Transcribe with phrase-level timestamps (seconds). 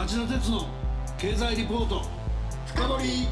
[0.00, 0.66] 町田鉄の
[1.18, 2.00] 経済リポート。
[2.64, 3.28] 深掘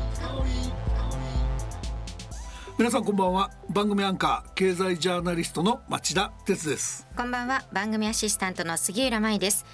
[2.77, 3.51] 皆さんこんばんは。
[3.71, 7.07] 番組アンカー経済ジャーナリストの町田鉄です。
[7.17, 7.65] こんばんは。
[7.73, 9.65] 番組アシスタントの杉浦舞です。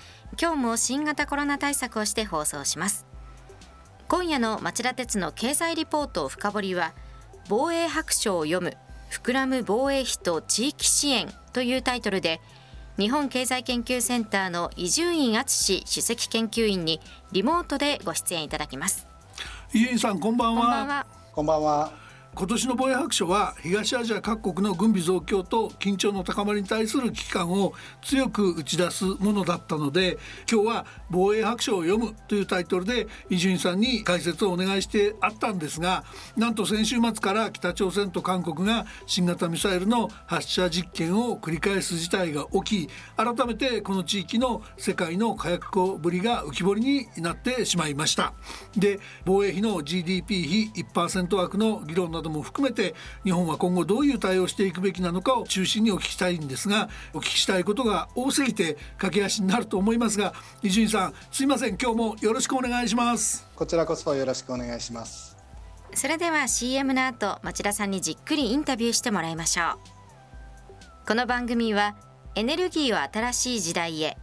[0.40, 3.06] 今日も新型コロナ対策をして放送します。
[4.06, 6.95] 今夜の町田鉄の経済リポート深掘りは
[7.49, 8.76] 防衛白書を読む
[9.11, 12.40] 膨らむ防衛費と地域支援というタイトルで
[12.97, 17.01] 日本経済研究センターの伊集院敦首席研究員に
[17.32, 19.09] リモートでご出演いただきます。
[19.73, 21.06] 伊集院さんこんばんは。
[21.32, 22.03] こんばんは
[22.37, 30.19] 今年の防衛白書は東アジア各国の軍備増強と緊張の高まりに対する危機感を強く打ち出すものだったので
[30.51, 36.02] 今日は防衛白書を読むというタイトルで伊集院さんに解説をお願いしてあったんですが
[36.37, 48.35] なんと先週末から北朝鮮と韓国が新型ミサイルの発射実験を繰り返す事態が起き改めてこの地域の世界の火薬庫ぶりが浮き彫りになってしまいました。
[48.76, 61.78] で防衛費の GDP 比1%枠の議論なども含めて日本は今後どういう対応していくべきなのかを中心にお聞きしたいんですがお聞きしたいことが多すぎて駆け足になると思いますが伊集院さんすいません。
[61.80, 63.46] 今日もよろしくお願いします。
[63.54, 65.36] こちらこそよろしくお願いします。
[65.95, 69.95] それでは CM の後町田さんにじっくりインタビューしてもらいましょう。
[71.06, 71.95] この番組は
[72.34, 74.17] エネルギーを新しい時代へ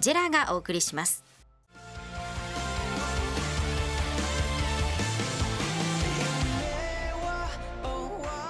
[0.00, 1.23] ジェラがお送りします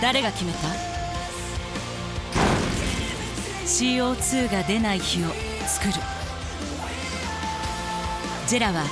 [0.00, 0.58] 誰が決めた
[3.64, 5.28] ？CO2 が出ない日を
[5.66, 5.92] 作る。
[8.46, 8.84] ジェラは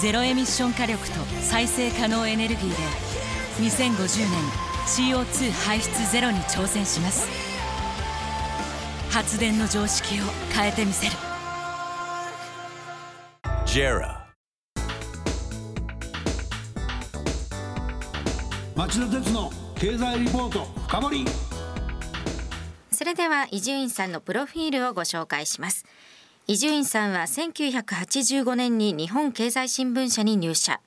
[0.00, 2.74] ゼロエミッション火力と再生可能エネルギーで
[3.70, 4.30] 2050年
[4.86, 7.28] CO2 排出ゼロに挑戦します。
[9.10, 11.12] 発電の常識を変えてみせる。
[13.64, 14.26] ジェラ
[18.74, 21.24] 町田鉄の経済リポート深掘
[22.90, 25.84] それでは伊集院さんのプロフィールをご紹介します。
[26.46, 30.80] 伊集院さんは1985年に日本経済新聞社に入社。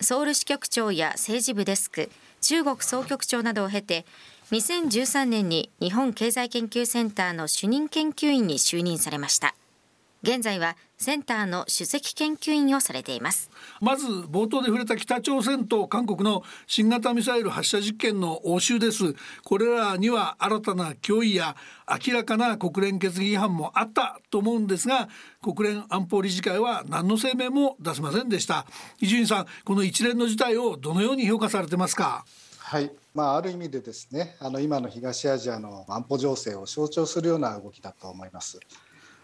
[0.00, 2.08] ソウル支局長や政治部デスク
[2.40, 4.06] 中国総局長などを経て
[4.52, 9.56] 2013年に日本経済研究センターの主任研究員に就任されました。
[10.22, 13.50] 現在はセンターの首席研究員をされています。
[13.80, 19.14] まず冒頭で触れた北朝鮮と韓国の新型ミサイル発射実験の応酬です。
[19.42, 21.56] これらには新たな脅威や
[22.06, 25.08] 明らかな国連決議違反もあったと思うんですが
[25.42, 28.66] 国連安保理事会は何の声明も出せませんでした。
[29.00, 32.26] 伊集院さんこの一連の事態をどのように評価されてますか？
[32.58, 38.60] はい、まあ、ある意味でですねあの今の東アジアの安保情勢を象徴するような動きだと思います。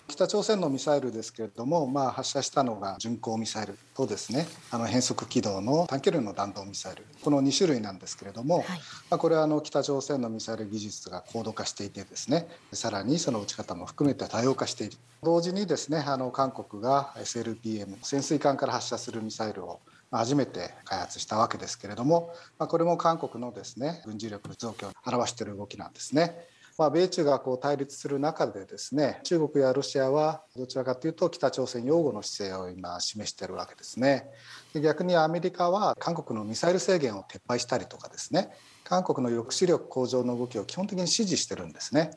[0.08, 7.04] 北朝鮮のミサイルですけれども、まあ、発射したのが巡航ミサイルとですねあの変速軌道の短距離の弾道ミサイル。
[7.22, 8.74] この2種類なんですけれども、はい、ま
[9.16, 14.96] あ、これはあの北朝鮮のミサイル技術が高度化していてですねさらにその撃ち方も含めて多様化している。
[15.22, 19.80] 同時にですねあの韓国が SLBM 潜水艦から発射するミサイルを
[20.12, 26.46] 初めて開発したわけですけれども、まあ、これも韓国のですね軍事力増強を表している動きなんですね。
[26.78, 34.26] まあ、米中がこう対立する中でですね中国やロシアはどちらかというと北朝鮮擁護の姿勢を今示しているわけですね。
[34.74, 38.50] で逆にアメリカは韓国のミサイル制限を撤廃したりとかですね
[38.84, 42.10] 韓国の抑止力向上の動きを基本的に支持してるんですね。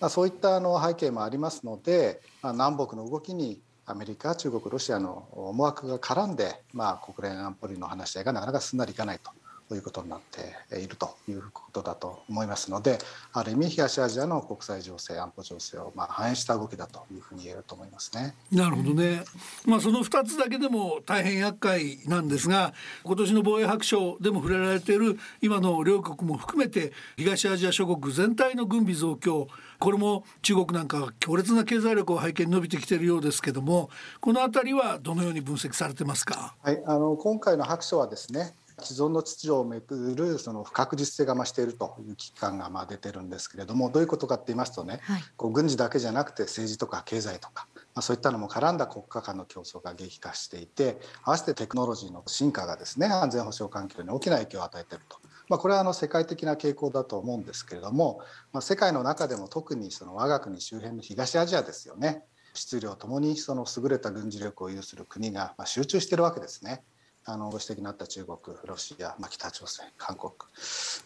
[0.00, 9.30] まあ、そういったあの背景もありますので、まあ、南北の動きにアメリカ中国ロシアの思惑が絡んで、まあ、国連安保理の話し合いがなかなかすんなりいかないと
[9.74, 12.98] いうことになっているということだと思いますので
[13.32, 18.34] ある意味東アジアの国際情勢安保情勢をまあ反映した動きだというふうに言えると思いますね。
[18.50, 19.24] なるほどね。
[19.66, 22.72] まあその2つだけでも大変厄介なんですが
[23.04, 29.48] 今年の防衛白書でも触れられている今の両国も含めて東アジア諸国全体の軍備増強
[29.78, 36.56] これも中国なんか強烈な経済力を背景に伸びてきているようですけどもこの辺りはどのように分析されてますか？
[36.62, 47.66] はい、あの今回の白書はですね既存の秩序をめくるその不確実性が増しているという危機感がまあ出てるんですけれどもどういうことかって言いますとね、はい、こう軍事だけじゃなくて政治とか経済とか
[47.98, 55.18] まあ、そういったのも絡んだ国家間の競争が激化していて合わせてテクノロジーの進化がですね安全保障環境に大きな影響を与えていると。
[55.48, 58.20] まあ、これはあの世界的な傾向だと思うんですけれども、
[58.52, 62.22] まあ、世界の中でも特にその我が国周辺の東アジアですよね
[62.54, 66.82] 質量ともにその優れた軍事力を有する国が集中しているわけですね。
[67.30, 70.32] あのご指摘のあった中国、ロシア、まあ、北朝鮮、韓国、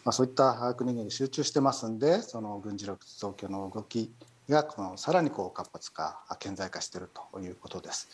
[0.05, 4.09] まあ、そういった国々に集中してますんでその軍事力増強の動き
[4.47, 8.07] がこのさらにこう活発化顕在化しているということです。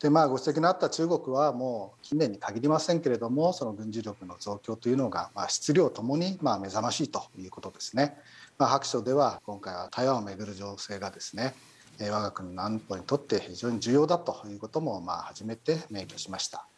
[0.00, 8.16] でまあご指摘のあった中国はもう近年に限りませんけれどもその軍事力の増強というのが、まあ、質量ともにまあ目覚ましいということですね。
[8.56, 11.54] まあ、白書では今回は台湾をめぐる情勢がですね
[12.00, 16.69] 我が国の安保にとって非常に重要だということもまあ初めて明記しました。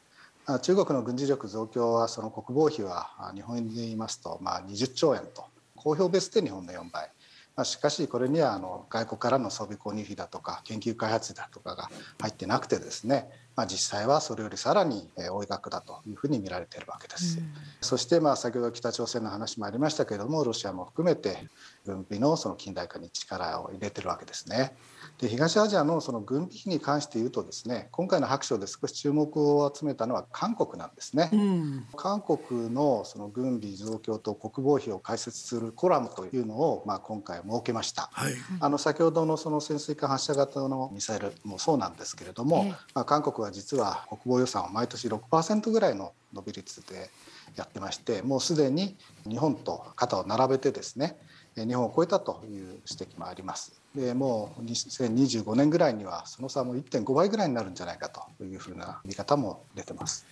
[0.62, 5.44] 中国の軍事力増強はその国防費は日本円で言いますとまあ20兆円と
[5.76, 7.10] 公表ベースで日本の4倍。
[7.54, 11.90] まあ、しかしこれにはあの外国からの装備購入費だとか研究開発だとかが
[12.20, 17.38] 入ってなくてですね、まあ、実際はそれよりさらに多い額だというふうに見られているわけです。
[17.38, 21.36] うん、そしてまあ先ほど北朝鮮の話もありましたけれどもロシアも含めて
[21.84, 24.74] 軍備のその近代化に力を入れてるわけですね。
[25.18, 31.28] で東アジアのその軍備費に関して言うとですね今回の白書で少し注目を集めたのは韓国なんですね。
[31.32, 38.08] うん、韓国のその軍備増強と国防費を解説するコラムというのをまあ今回設けました。
[38.12, 42.64] はい、あの先ほどのその潜水艦発射型のミサイルもそうなんですけれども、
[42.94, 47.10] まあ、韓国は実は国防予算を毎年6%ぐらいの伸び率で
[47.56, 48.96] やってましてもうすでに
[49.28, 51.16] 日本と肩を並べてですね
[51.54, 53.78] 日本を超えたという指摘もあります。
[53.94, 60.26] でもう2025年ぐらいにはその差も1.5倍ぐらいになるんじゃないかというふうな見方も出てます。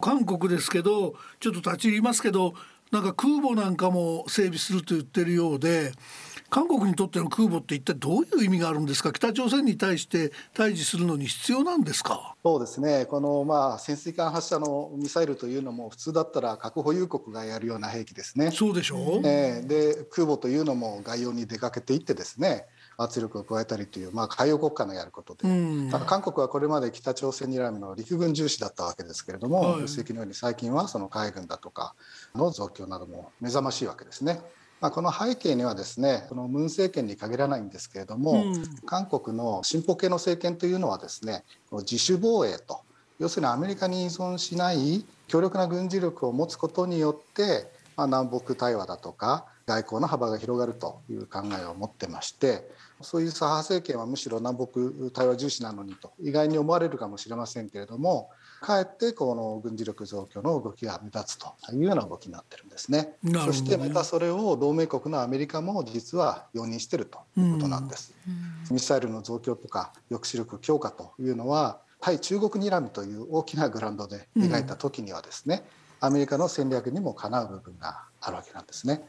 [0.00, 2.54] 韓国ですけどちょっと立ち入りますけど
[2.92, 5.92] なんか空母なんかも整備すると言ってるようで
[6.50, 9.10] 韓国にとっての空母って一体どういう意味があるんですか？
[9.10, 12.36] 北朝鮮に対して対峙するのに必要なんですか？
[12.44, 13.06] そうですね。
[13.06, 18.50] このまあ潜水艦発射のミサイルというのも普通だったら核保有国がやるような兵器ですね。
[18.50, 22.66] そうでしょう、えー、で空母というのも外洋に出かけていってですね
[22.96, 25.52] 圧力を加えたりという、まあ、海洋国家のやることで、う。
[25.52, 31.94] ん、韓国はこれまで北朝鮮にらみの陸軍重視だったわけですけれども、はい、ご指摘のように最近はその海軍だとか
[32.34, 34.40] の増強なども目覚ましいわけですね。
[34.80, 42.80] まあ、この背景にはですねこのムン政権に限らないんですけれども、うん、韓国の進歩系の政権というのはですね自主防衛と
[43.20, 52.68] 要するにアメリカに依存しない強力な軍事力を持つことによって、まあ、南北対話だとか外交の幅が広がるという考えを持ってまして
[53.00, 58.30] そういう左派政権はむしろ南北対話重視なのにと意外に思われるかもしれませんけれども
[58.62, 63.16] かえってこの軍事力増強の動きが目立つというような動きになってるんですね。
[63.22, 68.14] ねそしてまたそれを同盟国のアメリカも実は容認してるということなんです。
[68.70, 75.64] ミサイルの増強とか抑止力強化というのは対中国睨みという大きなグラウンドで描いた時にはですね、
[76.04, 79.04] アメリカの戦略にもかなう部分があるわけなんですね。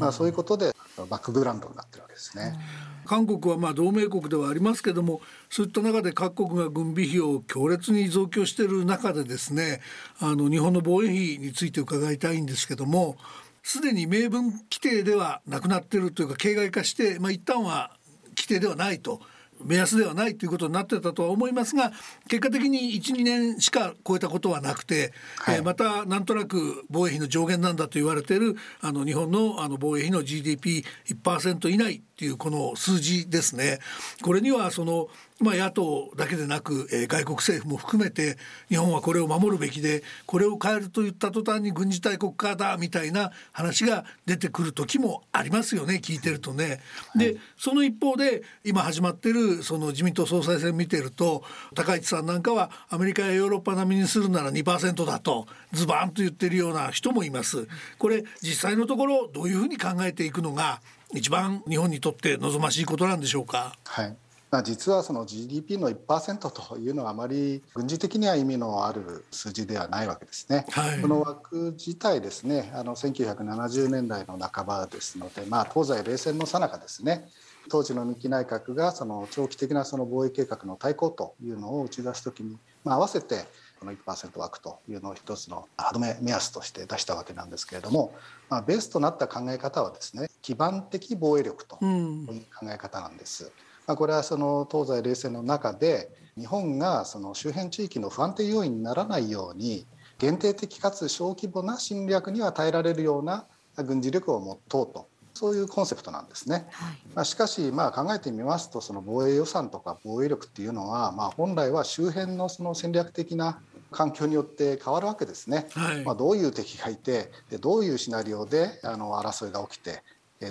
[0.00, 2.58] まあ、そういうことでバックグラウンドになってるわけですね。
[3.04, 9.80] 韓国はまあ同盟国ではありますけどもそういった中で各国が軍備費を強烈に増強している中でですね
[10.20, 13.16] あの日本の防衛費について伺いたいんですけども
[13.62, 17.92] すでに明文規定ではなくなっているというか形骸化して、まあ、一旦は
[18.30, 19.20] 規定ではないと。
[19.64, 21.92] 目安ではないということになってたとは思いますが
[22.28, 33.78] 結果的に12年しか超えたことはなくて、はい、えー、またなんとなく防衛費の上限なんだと言われているあの日本のあの防衛費の GDP1% 以内っていうこの数字ですね。
[34.22, 35.08] これにはその
[35.40, 38.36] まあ、野党だけでなく、えー、外国政府も含めて
[38.68, 46.80] 日本はこれを守るべきでこれを変えると言った途端に軍事大国家だみたいな話が出てくる時もありますよね聞いてるとね。
[47.14, 57.68] で、はい、その一方で今始まってるその自民党総裁選見てると高市さんなんかはアメリカやヨーロッパ並みにするなら2%だとズバンと言ってるような人もいます。
[57.98, 60.80] これ実際のところどういうふうに考えていくのが
[61.14, 63.76] 一番日本にとって望ましいことなんでしょうか？
[63.84, 64.16] はい
[64.50, 70.64] まあ、実はその GDP の1%というのはあまり軍事的には意味のある数字ではないわけですね。
[70.70, 77.28] はい、この枠自体ですねあの1970年代の半ばですので、まあ、東西冷戦の最中ですね
[77.68, 83.44] 当時の三木内閣がその長期的なその防衛計画の対抗というのを打ち出す時に、まあ、合わせて
[83.78, 88.14] この1%枠というのを一つの歯止め目安として出したわけなんですけれども、
[88.48, 92.26] まあ、ベースとなった考え方はですね基盤的防衛力という
[92.58, 93.44] 考え方なんです。
[93.44, 93.50] うん
[93.88, 99.86] まあ、これはその東西冷戦の中で日本がその周辺地域の不安定要因にならないように
[100.18, 106.66] 限定的かつ小規模な侵略には耐えられるような軍事力を持とうとそういうコンセプトなんですね。
[106.72, 115.68] はい、まあ、しかしまあ考えてみますとその防衛予算とか防衛力っていうのはまあ本来は周辺のその戦略的な環境によって変わるわけですね。
[115.72, 117.30] はい、まあ、どういう敵がいて
[117.60, 120.02] どういうシナリオであの争いが起きて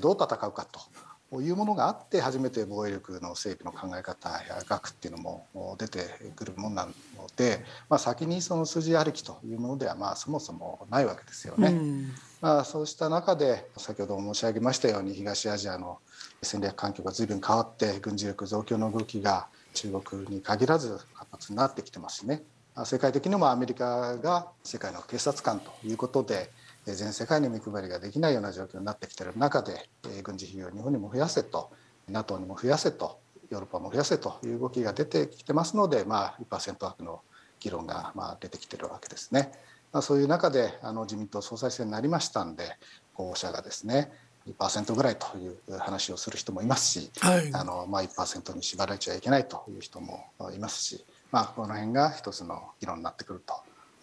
[0.01, 0.85] どう戦うかとこ
[1.31, 5.99] ういうものがあって初めて防衛力の整備の考え方や額っていうのも出て
[6.35, 6.91] くるものなの
[7.35, 11.69] で、まあ、先にその数字ありきというものではまあそもそもないわけですよね。
[11.69, 15.99] うん、まあ、そうした中で先ほど申し上げましたように東アジアの
[16.41, 22.43] 戦略環境が随分変わって軍事力増強の動きが中国に限らず活発になってきてますしね
[22.85, 26.51] 世界的にもアメリカが世界の警察官ということで
[26.95, 29.89] 全世界に見配りができないような状況になってきている中で
[30.23, 31.69] 軍事費用を日本にも増やせと
[32.09, 37.21] NATO にも増やせとヨーロッパも増やせという動きが出てきてますので、まあ、1%枠の
[37.59, 39.51] 議論がまあ出てきているわけですね。
[39.91, 42.77] まあ、そういう中であの自民党総裁選になりましたんで
[43.13, 44.11] 候補者がですね
[44.47, 53.55] 2%ぐらいという話をする人もいますし、はい、あのまあ、1%に縛られちゃいけないという人もいますし、まあ、この辺が一つの議論になってくると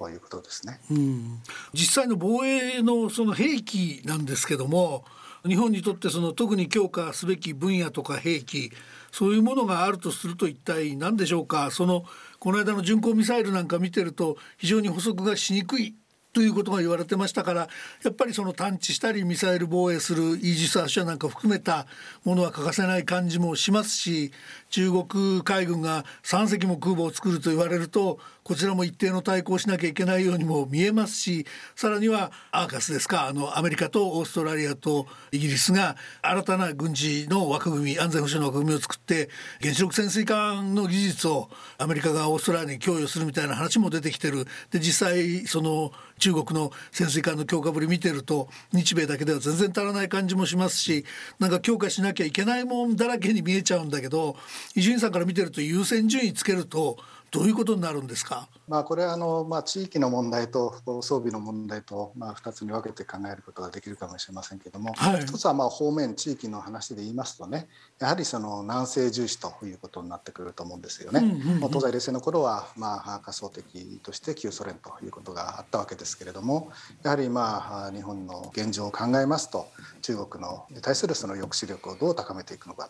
[0.04, 1.40] ということですね、うん、
[1.72, 5.06] 実際の防衛のその兵器なんですけども
[5.46, 8.70] 日本にとってその特に強化すべき分野とか兵器
[9.10, 11.70] そういうものがあるとすると一体何でしょうか？
[11.70, 12.04] その
[12.38, 15.94] この間の巡航ミサイルなんか見てると非常に捕捉がしにくい
[16.34, 17.68] ということが言われてましたから
[18.02, 21.86] やっぱりその探知したりミサイル防衛するイージス・アショアなんか含めた
[22.24, 24.32] ものは欠かせない感じもしますし
[24.68, 39.30] 中国海軍が3隻も空母を作ると言われるとこちらも一定の対抗しなきゃいけないようにも見えますしさらにはアーカスですかあのアメリカとオーストラリアとイギリスが新たな軍事の枠組み安全保障の枠組みを作って
[39.62, 41.48] 原子力潜水艦の技術を
[41.78, 44.46] アメリカがオーストラリアに供与するみたいな話も出てきてる。
[44.70, 45.92] で実際その
[46.24, 51.04] 中国の潜水艦の強化ぶり見てると日米だけでは全然足らない感じもしますし
[51.38, 54.34] なんか強化しなきゃいけないもんだらけに見えちゃうんだけど
[54.74, 56.96] 伊集院さんから見てると優先順位つけると
[57.34, 58.48] どういうことになるんですか？
[58.68, 60.72] まあこれはあのまあ地域の問題と
[61.02, 67.66] 装備の問題とまあ二つに分けて考えることができるかもしれませんけども、はい、一つはまあ方面地域の話で言いますとね、
[67.98, 71.18] やはりその南西重視ということになってくると思うんですよね。
[71.18, 71.28] うんう
[71.60, 76.70] んうん、東西冷戦の頃はまあ仮想的として旧ソ連ということがあったわけですけれども、
[77.02, 79.66] やはりまあ日本の現状を考えますと
[80.02, 82.88] 中国のに対するその抑止力をどう高めていくのか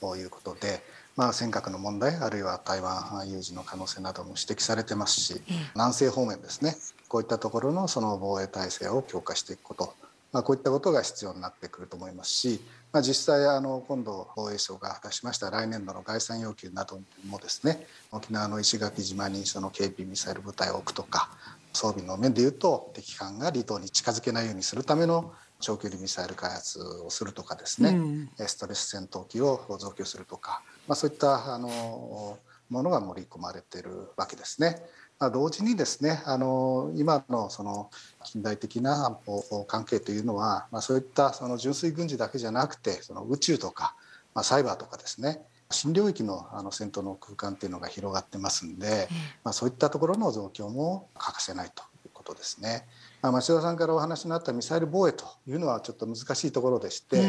[0.00, 0.82] ということで。
[1.16, 5.40] まあ、尖閣の問題あるいは台湾有事の可能性なども指摘されてますし、
[5.74, 6.76] 南西方面ですね。
[7.08, 9.94] こういったところのその防衛体制を強化していくこと、
[10.32, 12.60] まあ、こういったことが必要になってくると思いますし、
[12.92, 21.30] まあ、実際あの今度防衛省が出しました来年度の概算要求などもですね沖縄の石垣島にその警備ミサイル部隊を置くとか
[21.72, 34.82] 装備の面でいうと敵艦が離島に近づけないようにするための長距離ミサイル開発をするとかですね、うん、ストレス戦闘機を増強するとか、まあ、そういったあのものが盛り込まれているわけですね。
[35.18, 37.90] まあ、同時にですねあの今のその
[38.24, 43.96] 近代的な安保関係というのは、まあ、そういったその純粋軍事だけじゃなくてその宇宙とか、
[44.34, 49.08] まあ、サイバーとかですね新領域のあの戦闘の空間っていうのが広がってますんで、
[49.42, 51.82] まあ、そういったところの増強も欠かせないと
[52.26, 52.86] ことですね。
[53.22, 57.24] 町田さんからお話のあったミサイル防衛というのはちょっと難しいところでして、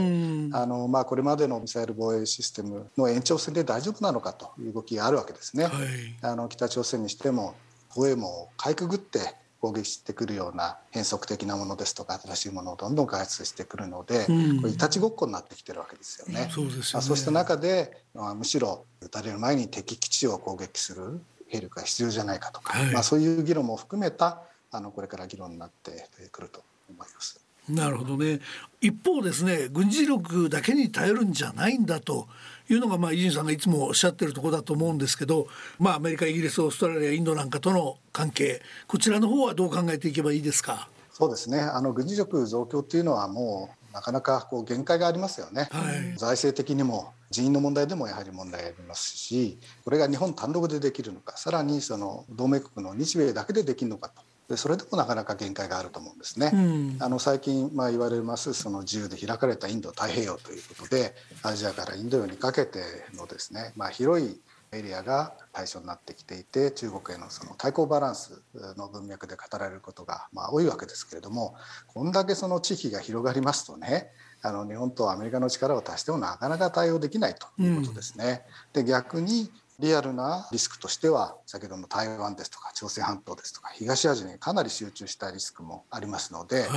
[0.54, 5.66] あのまあ、これまでのミサイル防衛システムの延長線で大丈夫なのかという動きがあるわけですね。
[5.66, 5.74] はい、
[6.22, 7.56] あの北朝鮮にしても
[7.96, 9.20] 防衛網をかいくぐって
[9.60, 14.26] 攻撃してくるような変則的なものですとか新しいものをどんどん開発してくるので、
[14.62, 16.50] これいたちごっこになってきてるわけですよね。
[16.52, 24.44] そうですよねそうした中で、まあ、むしろ撃たれる前に敵基地を攻撃する兵力が必要じゃないかとか、はい、まあ、そういう議論も含めた
[24.78, 27.40] あのこれから議論になってくると思います。
[27.68, 28.40] なるほどね。
[28.80, 32.28] 一方ですね軍事力だけに頼るんじゃないんだと
[32.70, 40.88] いうのがまあ伊集院さんがいつもおっしゃってるところだと思うんですけど、まあ、アメリカイギリスオーストラリアインドなんかとの関係こちらの方はどう考えていけばいいですか？
[41.12, 41.60] そうですね。
[41.60, 56.52] あの軍事力増強っていうのはもうなかなかこう限界がありますよね、はい、財政的にも人員の問題でもやはり問題ありますしこれが日本単独でできるのかさらにその同盟国の日米だけでできるのかとでそれでもなかなか限界があると思うんですね。
[56.54, 61.14] うん、あの最近まあ言われますその自由で開かれたインド太平洋ということで
[61.44, 62.80] アジアからインド洋にかけて
[63.16, 64.40] のですね、まあ、広い
[64.72, 68.42] エリアが対象になってきていて中国へのその対抗バランス
[68.78, 71.56] の文脈で語られることがまあ多いわけですけれども
[71.88, 74.12] こんだけその地域が広がりますとね
[74.42, 78.44] あの日本とアメリカの力を足してもなかなか対応できないということですね。
[78.76, 86.70] うん、で逆にリアルなリスクとしては先ほどの台湾ですとか朝鮮半島ですとか東アジアにかなり集中したリスクもありますので、はい、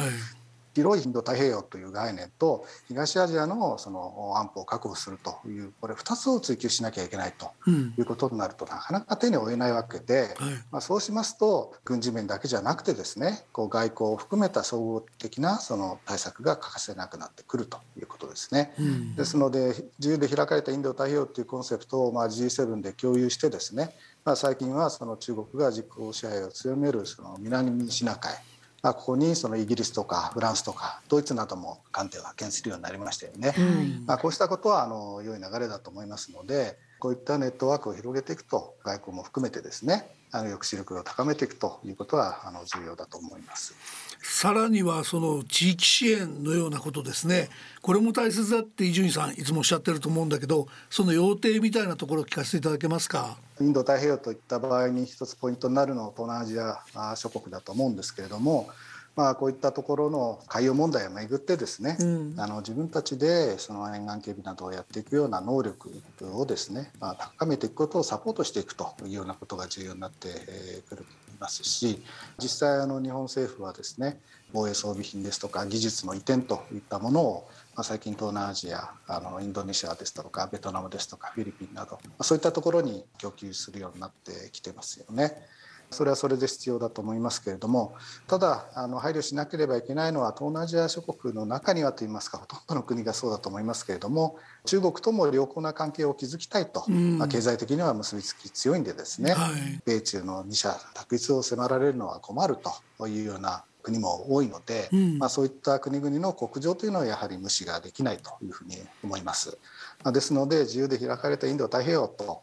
[0.74, 7.50] 広いインド太平洋という概念と東アジアのその安保を確保するというこれ2つを追求しなきゃいけないと
[7.98, 10.34] いうことになるとなかなか手に負えないわけで、
[10.70, 18.74] まあ、そうしますと軍事面だけじゃなくてですねこう外交を含めた総合的なその対策が欠かせなくなってくるということですね。
[19.16, 28.34] ですので自由で開かれたインド太平洋というコンセプトをまあ G7 で共有してですねまあ、最近はその中国が実効支配を強めるその南シナ海
[28.82, 33.54] まあ、ここにそのイギリスとかフランスとかドイツなども艦艇を派遣するようになりましたよね。
[34.06, 43.74] まあ、こうしたことはあの良い流れだと思いますのでこういったネットワークを広げていくと外交も含めてですねあの抑止力を高めていくということはあの重要だと思います。
[44.22, 47.48] さらにはその地域支援のようなことですね。
[47.82, 53.38] これも大切だって伊集院さんいつもおっしゃってると思うんだけどその要諦みたいなところを聞かせていただけますか？
[53.60, 56.60] インド太平洋といった場合に一つポイントになるのは東南アジ
[56.94, 58.68] ア諸国だと思うんですけれども
[59.16, 65.90] まあ、こういったところの海洋問題をめぐってですね、うん、あの自分たちでその沿岸警備などをやっていくような能力
[66.32, 70.28] をですね、まあ、高めていくことをサポートしていくというようなことが重要になって
[70.88, 71.04] くる
[71.40, 72.02] ますし
[72.38, 74.20] 実際あの日本政府はですね
[74.52, 85.32] 防衛装備品ですとか技術の移転といったものを、まあ、最近東南アジアあのインドネシアですとかベトナムですとかフィリピンなど、まあ、そういったところに供給するようになってきてますよね。
[85.90, 87.94] それはそれで必要だと思いますけれども
[88.26, 102.56] ただあの配慮しなければいけないのは東南アジア諸国の中にはといいますかほとんどの国がそうだと思いますけれども中国とも良好な関係を築きたいと、うん、まあ、経済的には結びつき強いんでですね、はい、米中の2者択一を迫られるのは困る
[102.98, 109.58] というような国も多いので、うん、まあ、そういった国々の国情というのはやはり無視ができないというふうに思います。
[110.04, 112.42] まあ、ですので自由で開かれたインド太平洋と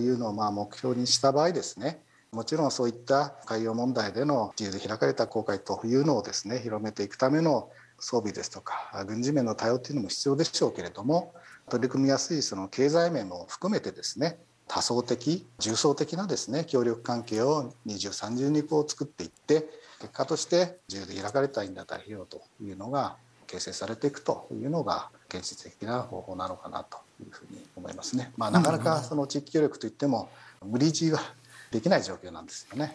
[0.00, 2.00] いうのをまあ目標にした場合ですね
[2.32, 11.32] もちろんそういった海洋問題での自由で開かれた航海というのをですね広めていくための装備ですとか軍事面の対応というのも必要でしょうけれども
[11.68, 19.66] 取り組みやすいその経済面も含めてですね多層的重層的なですね協力関係を二重三重にこう作っていって
[20.00, 28.30] 結果として自由で開かれたインド太平洋というのが形成されていくというのが現実的な方法なのかなというふうに思いますね。
[28.36, 30.28] まあ、なかなかその地域協力といっても
[30.64, 31.20] 無理強いは
[31.70, 32.94] できない状況なんですよね。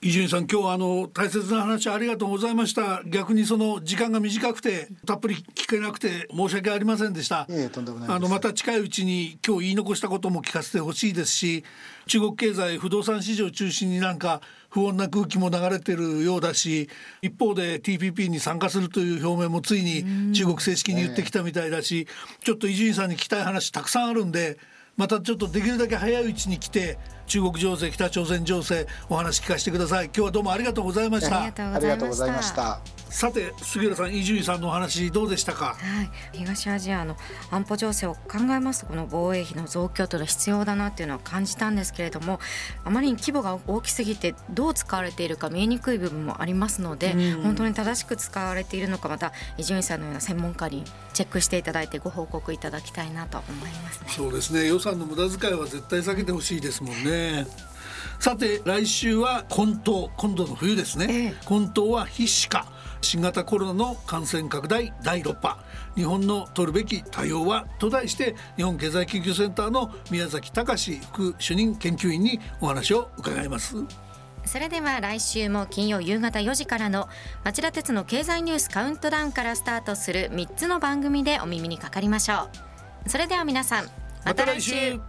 [0.00, 3.02] 伊集院さん今日はあの大切な話ありがとうございました。
[3.04, 7.46] 逆にその時間が短くてたっぷり聞けなくて申し訳ありませんでした。
[7.50, 11.64] ええとんでもないあのまた近いうちに今日言い残したことも聞かせてほしいですし
[12.06, 16.88] 中国経済不動産市場中心になんか不穏な空気も流れてるようだし
[17.20, 22.06] 一方で TPP に参加するという表明もついに中国正式に言ってきたみたいだし、
[22.44, 24.58] ちょっと伊集院さんに聞きたい話たくさんあるんで
[24.96, 26.98] またちょっとできるだけ早いうちに来て
[27.28, 30.06] 中国情勢北朝鮮情勢お話聞かせてください。
[30.06, 31.42] 今日はどうもありがとうございました。
[31.42, 32.80] ありがとうございました。
[33.10, 37.16] さて杉浦さん伊集院さんのお話どうでしたか、はい、東アジアの
[37.50, 42.38] 安保情勢を考えますとこの防衛費の増強というのは必要だなっていうのは感じたんですけれども
[42.84, 54.10] あまりに規模が大きすぎてどう使われているか見えにくい部分もありますので、うん、本当に正しく使われているのかまた伊集院さんのような専門家にチェックしていただいてご報告いただきたいなと思いますね。
[54.10, 54.66] そうですね。
[54.66, 57.17] 予算の無駄遣いは絶対避けてほしいですもんね
[58.18, 62.66] さて来週は混沌今度の冬ですね、ええ、混沌は必死か。
[63.00, 65.56] 新型コロナの感染拡大第6波。
[65.94, 73.76] 日本の取るべき対応はと題して日本経済研究センターの宮崎隆副主任研究員にお話を伺います。
[74.44, 77.08] それでは来週も金曜夕方4時からの
[77.44, 82.48] 町田鉄の経済ニュースカウントダウンからスタートする3つの番組でお耳にかかりましょ
[83.06, 83.08] う。
[83.08, 83.86] それでは皆さん
[84.24, 85.00] また来週。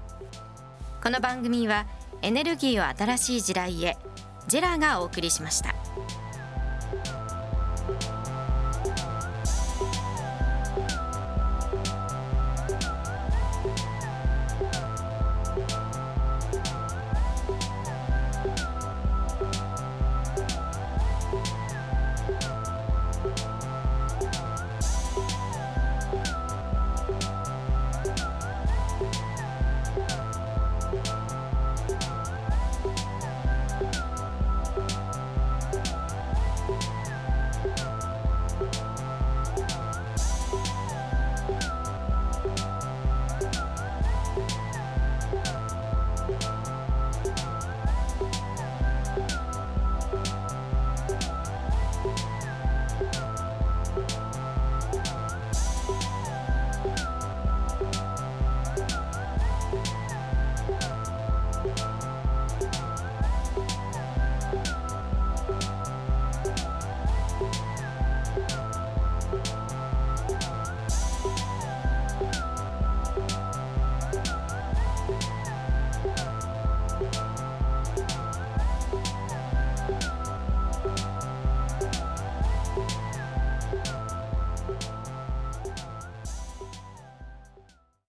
[1.02, 1.88] この番組は
[2.22, 3.98] エネルギーを新しい時代へ
[4.48, 5.76] ジェラがお送りしました。